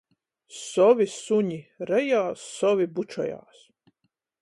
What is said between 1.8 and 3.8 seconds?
rejās, sovi bučojās.